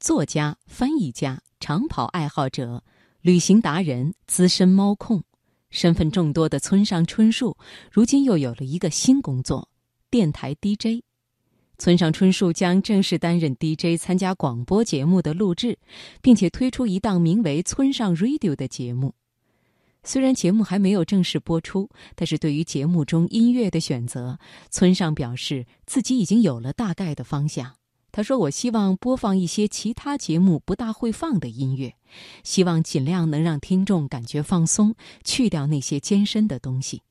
[0.00, 2.82] 作家、翻译家、长跑爱好者、
[3.20, 5.22] 旅行达人、资深猫控，
[5.68, 7.58] 身份众多的村上春树，
[7.92, 9.68] 如今又有了一个新工作——
[10.10, 11.04] 电台 DJ。
[11.76, 15.78] 村上春树将正式担任 DJ，参加广播节目的录制，
[16.22, 19.14] 并且推出一档名为《村上 Radio》的节目。
[20.02, 24.38] 虽然节目还没有正式播出，但是对于节目中音乐的选择，
[24.70, 27.74] 村上表示自己已经有了大概的方向。
[28.12, 31.94] 他说：“我希望播放一些其他节目不大会放的音乐，
[32.42, 34.94] 希望尽量能让听众感觉放松，
[35.24, 37.02] 去掉那些艰深的东西。”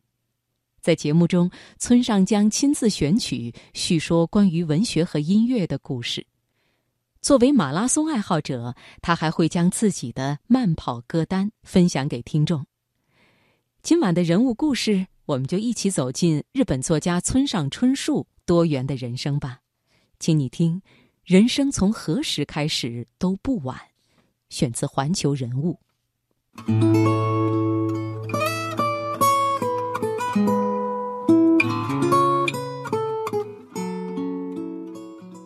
[0.81, 6.25] 在节目中，村上将亲自选曲，叙说关于文学和音乐的故事。
[7.21, 12.65] 作为马拉松爱好者，他还会将自己的慢跑歌单分享给听众。
[13.81, 19.59] 今晚的人物故事，我们就一起走进日本作家村上春树多元的人生吧。
[20.19, 20.81] 请你听，
[21.23, 23.79] 人生从何时开始都不晚。
[24.49, 25.79] 选自《环球人物》。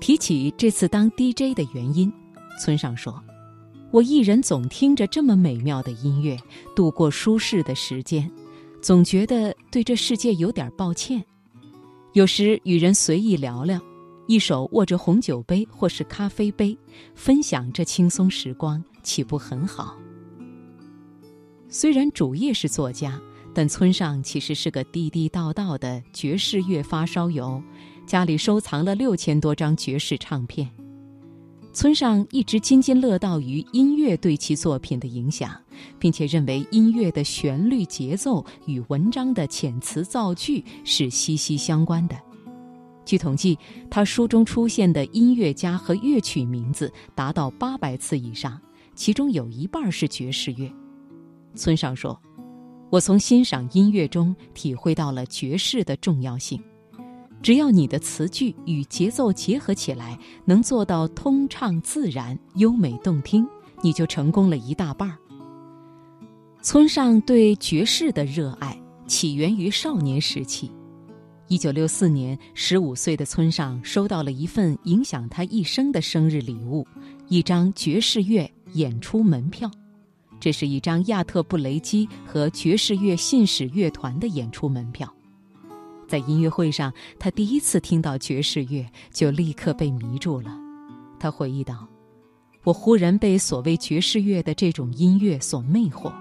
[0.02, 2.12] 提起这次当 DJ 的原因，
[2.60, 3.24] 村上说。
[3.92, 6.36] 我一人总听着这么美妙的音乐，
[6.76, 8.32] 度过舒适的时间，
[8.82, 11.24] 总觉得对这世界有点抱歉。
[12.14, 13.80] 有时与人随意聊聊，
[14.28, 16.78] 一手握着红酒杯或是咖啡杯，
[17.14, 19.98] 分享这轻松时光，岂不很好？
[21.68, 23.20] 虽然主业是作家，
[23.54, 27.62] 但村上其实是个地地道道的爵士乐发烧友，
[28.06, 30.70] 家里收藏了六千多张爵士唱片。
[31.74, 35.60] 村上一直津津乐道于音乐对其作品的影响，
[35.98, 42.16] 并且认为音乐的旋律节奏与文章的遣词造句是息息相关的。
[43.14, 43.56] 据统计，
[43.92, 48.60] 他书中出现的音乐家和乐曲名字达到八百次以上，
[48.96, 50.68] 其中有一半是爵士乐。
[51.54, 52.20] 村上说
[52.90, 56.60] ：“我从欣赏音乐中体会到了爵士的重要性。”
[57.44, 63.48] 只要你的词句与节奏结合起来，能做到通畅自然、优美动听，
[63.84, 65.16] 你就成功了一大半。
[66.64, 70.72] 村上对爵士的热爱起源于少年时期。
[71.50, 76.88] 一九六四年，十五岁的村上收到了一份影响他一生的生日礼物——
[77.28, 79.70] 一张爵士乐演出门票。
[80.40, 85.14] 这是一张亚特布雷基和爵士乐信使乐团的演出门票。
[86.08, 90.58] 在音乐会上，他第一次听到爵士乐，就立刻被迷住了。
[91.20, 91.88] 他回忆道
[92.64, 96.12] ：“我忽然被所谓爵士乐的这种音乐所魅惑，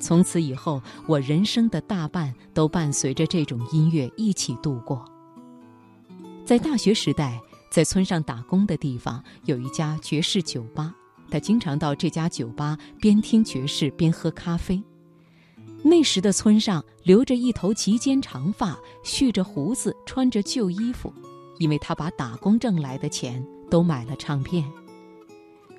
[0.00, 5.04] 从此以后，我人生的大半都伴随着这种音乐一起度过。”
[6.44, 7.40] 在大学时代，
[7.70, 10.92] 在村上打工的地方有一家爵士酒吧，
[11.30, 14.82] 他经常到这家酒吧边听爵士边喝咖啡。
[15.82, 21.12] 那时的村上留着一头及肩长发，蓄着胡子，穿着旧衣服，
[21.58, 24.70] 因为他把打工挣来的钱都买了唱片。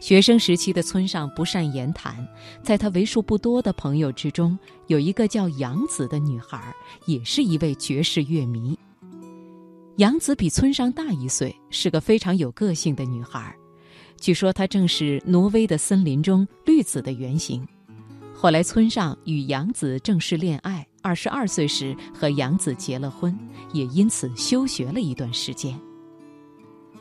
[0.02, 2.28] 学生时期的村上不善言谈，
[2.64, 4.58] 在他为数不多的朋友之中，
[4.88, 6.60] 有一个叫杨子的女孩，
[7.06, 8.76] 也是一位爵士乐迷。
[9.98, 13.56] 杨子比村上大一岁，是个非常有个性的女孩，
[14.20, 17.64] 据说她正是挪威的森林中绿子的原型。
[18.34, 23.38] 后来，村上与杨子正式恋爱，二十二岁时和杨子结了婚，
[23.72, 25.80] 也因此休学了一段时间。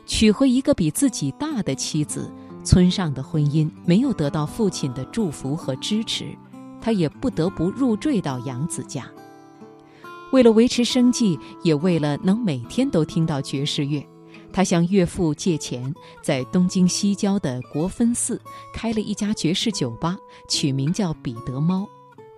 [0.05, 2.29] 娶回一个比自己大的妻子，
[2.61, 6.35] 村上的婚姻没有得到父亲的祝福和支持，
[6.81, 9.05] 他也不得不入赘到杨子家。
[10.31, 14.05] 为了维持生计，也为了能每天都听到爵士乐。
[14.53, 18.39] 他向岳父借钱，在东京西郊的国分寺
[18.73, 20.17] 开了一家爵士酒吧，
[20.49, 21.87] 取名叫“彼得猫”，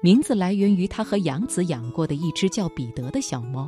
[0.01, 3.67] 名字来源于他和杨子养过的一只叫彼得的小猫。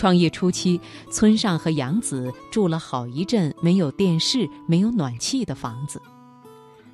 [0.00, 0.80] 创业初期，
[1.10, 6.00] 村上和杨子住了好一阵没有电视、没有暖气的房子，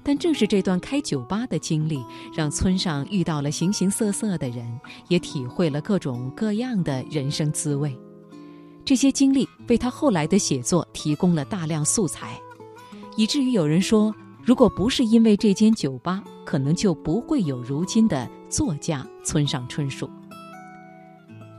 [0.03, 2.05] 但正是这段开酒吧的经历，
[2.35, 4.67] 让村上遇到了形形色色的人，
[5.06, 7.97] 也体会了各种各样的人生滋味。
[8.85, 12.37] 这些经历为他后来的写作提供了大量素材，
[13.17, 14.12] 以至于有人说，
[14.43, 20.11] 如果不是因为这间酒吧，可能就不会有如今的作家村上春树。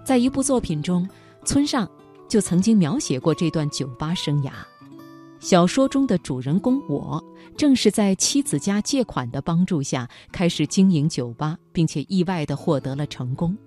[0.03, 1.07] 在一部作品中，
[1.47, 1.89] 村上
[2.27, 4.51] 就曾经描写过这段酒吧生涯。
[5.39, 7.23] 小说中的主人公我，
[7.55, 13.57] 正是在妻子家借款的帮助下开始经营酒吧，并且意外地获得了成功。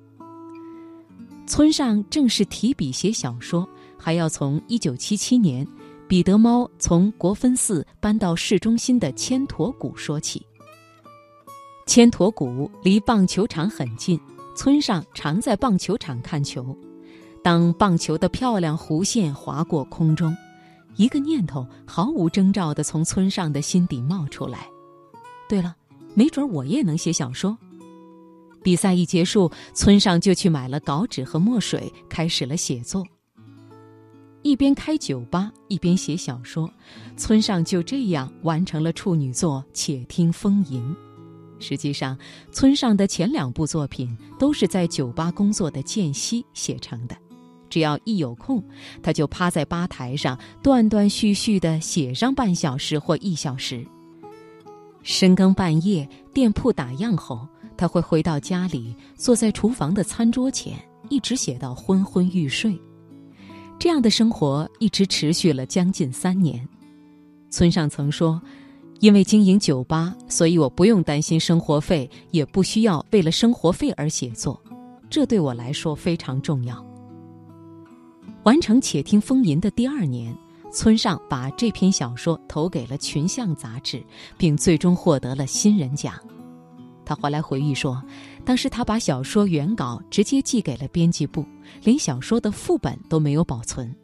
[1.47, 3.67] 村上正是提笔写小说，
[3.97, 5.67] 还要从1977年
[6.07, 10.47] 彼得猫从国分寺搬到市中心的千驼谷说起。
[11.87, 14.21] 千驼谷离棒球场很近，
[14.55, 16.77] 村上常在棒球场看球。
[17.43, 20.37] 当棒球的漂亮弧线划过空中，
[20.97, 24.67] 一个念头毫无征兆地从村上的心底冒出来。
[25.49, 25.75] 对了，
[26.15, 27.57] 没准我也能写小说。
[28.63, 33.03] 比赛一结束，村上就去买了稿纸和墨水，开始了写作。
[34.43, 36.71] 一边开酒吧，一边写小说，
[37.17, 40.83] 村上就这样完成了处女作《且听风吟》。
[41.59, 42.19] 实际上，
[42.53, 47.17] 村上的前两部作品都是在酒吧工作的间隙写成的。
[47.71, 48.63] 只要一有空，
[49.03, 53.87] 他就趴在吧台上断断续续地写上半小时或一小时。
[55.03, 57.49] 深更半夜，店铺打烊后。
[57.77, 60.79] 他会回到家里，坐在厨房的餐桌前，
[61.09, 62.79] 一直写到昏昏欲睡。
[63.79, 66.69] 这样的生活一直持续了将近三年。
[67.49, 68.39] 村上曾说
[69.01, 74.63] ：“因为经营酒吧，所以我不用担心生活费，也不需要为了生活费而写作，
[75.09, 76.85] 这对我来说非常重要。”
[78.45, 80.35] 完成《且听风吟》的第二年，
[80.73, 84.03] 村上把这篇小说投给了《群像》杂志，
[84.39, 86.15] 并最终获得了新人奖。
[87.05, 88.03] 他后来回忆说，
[88.43, 91.45] 当时他把小说原稿直接寄给了编辑部，
[91.85, 93.95] 连小说的副本都没有保存。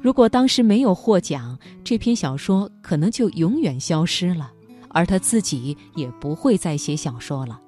[0.00, 4.52] 如果当时没有获奖，这篇小说可能就永远消失了，
[4.90, 7.60] 而他自己也不会再写小说了。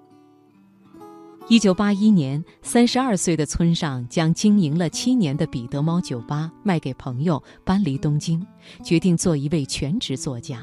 [1.51, 8.47] 一九八一年，三十二岁的村上将经营了七年的彼得猫酒吧卖给朋友，搬离东京，
[8.85, 10.63] 决定做一位全职作家。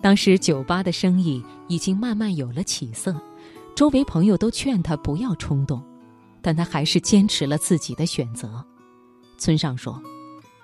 [0.00, 3.20] 当时酒吧的生意已经慢慢有了起色，
[3.74, 5.82] 周围朋友都劝他不要冲动，
[6.40, 8.64] 但他还是坚持了自己的选择。
[9.38, 10.00] 村上说：“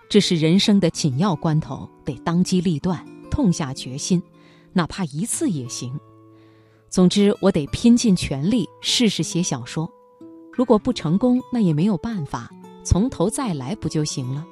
[0.08, 4.22] 这是人生的紧要关头，得当机立断，痛下决心，
[4.72, 5.98] 哪怕一次也行。
[6.90, 9.88] 总之，我得拼尽全力试试写小说。
[10.52, 12.50] 如果不成功，那也没有办法，
[12.84, 14.44] 从头再来不就行了？”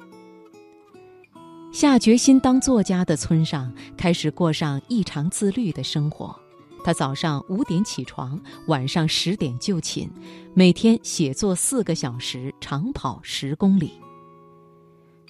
[1.71, 6.33] 下决心当作家的村上开始过上异常自律的生活。
[6.81, 10.09] 他早上五点起床，晚上十点就寝，
[10.53, 13.91] 每天写作四个小时，长跑十公里。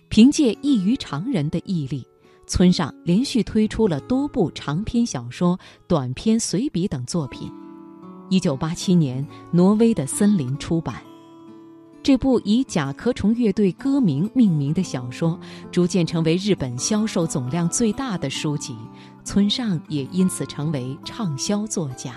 [0.10, 2.06] 凭借异于常人的毅力，
[2.50, 5.58] 村上连续推出了多部长篇小说、
[5.88, 7.50] 短篇随笔等作品。
[8.28, 10.96] 一九八七年，挪威的森林出版。
[12.02, 15.40] 这部以甲壳虫乐队歌名命名的小说，
[15.72, 18.76] 逐渐成为日本销售总量最大的书籍，
[19.24, 22.16] 村上也因此成为畅销作家。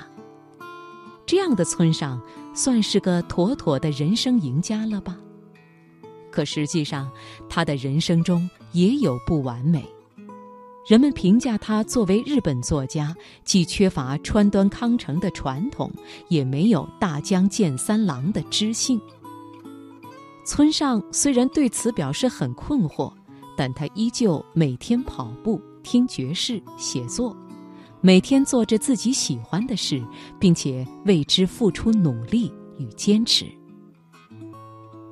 [1.26, 2.18] 这样的村上，
[2.54, 5.18] 算是个妥妥的人生赢家了吧？
[6.30, 7.10] 可实际上，
[7.50, 9.84] 他的人生中也有不完美。
[10.84, 13.14] 人们评价他作为日本作家，
[13.44, 15.90] 既缺乏川端康成的传统，
[16.28, 19.00] 也没有大江健三郎的知性。
[20.44, 23.12] 村上虽然对此表示很困惑，
[23.56, 27.36] 但他依旧每天跑步、听爵士、写作，
[28.00, 30.04] 每天做着自己喜欢的事，
[30.40, 33.46] 并且为之付出努力与坚持。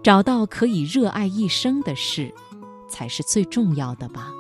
[0.03, 2.35] 找到可以热爱一生的事，
[2.89, 4.33] 才是最重要的吧。